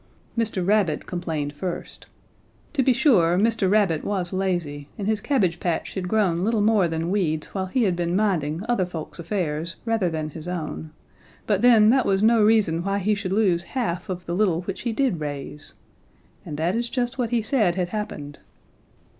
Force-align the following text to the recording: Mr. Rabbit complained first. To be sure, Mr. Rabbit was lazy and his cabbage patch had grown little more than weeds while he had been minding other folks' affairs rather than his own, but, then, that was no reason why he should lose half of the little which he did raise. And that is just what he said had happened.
Mr. 0.35 0.65
Rabbit 0.67 1.05
complained 1.05 1.53
first. 1.53 2.07
To 2.73 2.81
be 2.81 2.91
sure, 2.91 3.37
Mr. 3.37 3.69
Rabbit 3.69 4.03
was 4.03 4.33
lazy 4.33 4.87
and 4.97 5.07
his 5.07 5.21
cabbage 5.21 5.59
patch 5.59 5.93
had 5.93 6.07
grown 6.07 6.43
little 6.43 6.63
more 6.63 6.87
than 6.87 7.11
weeds 7.11 7.53
while 7.53 7.67
he 7.67 7.83
had 7.83 7.95
been 7.95 8.15
minding 8.15 8.63
other 8.67 8.87
folks' 8.87 9.19
affairs 9.19 9.75
rather 9.85 10.09
than 10.09 10.31
his 10.31 10.47
own, 10.47 10.89
but, 11.45 11.61
then, 11.61 11.91
that 11.91 12.07
was 12.07 12.23
no 12.23 12.43
reason 12.43 12.83
why 12.83 12.97
he 12.97 13.13
should 13.13 13.31
lose 13.31 13.61
half 13.77 14.09
of 14.09 14.25
the 14.25 14.33
little 14.33 14.61
which 14.61 14.81
he 14.81 14.91
did 14.91 15.19
raise. 15.19 15.73
And 16.47 16.57
that 16.57 16.75
is 16.75 16.89
just 16.89 17.19
what 17.19 17.29
he 17.29 17.43
said 17.43 17.75
had 17.75 17.89
happened. 17.89 18.39